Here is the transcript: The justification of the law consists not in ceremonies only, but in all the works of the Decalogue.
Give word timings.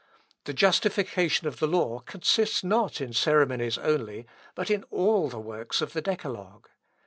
The 0.45 0.53
justification 0.53 1.47
of 1.47 1.59
the 1.59 1.67
law 1.67 1.99
consists 1.99 2.63
not 2.63 3.01
in 3.01 3.13
ceremonies 3.13 3.77
only, 3.77 4.25
but 4.55 4.71
in 4.71 4.83
all 4.89 5.29
the 5.29 5.39
works 5.39 5.79
of 5.79 5.93
the 5.93 6.01
Decalogue. 6.01 6.67